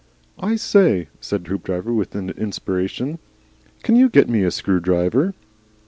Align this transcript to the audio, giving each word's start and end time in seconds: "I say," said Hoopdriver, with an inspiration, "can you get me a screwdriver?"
"I 0.39 0.55
say," 0.55 1.09
said 1.19 1.45
Hoopdriver, 1.45 1.93
with 1.93 2.15
an 2.15 2.31
inspiration, 2.31 3.19
"can 3.83 3.95
you 3.95 4.09
get 4.09 4.27
me 4.27 4.43
a 4.43 4.49
screwdriver?" 4.49 5.35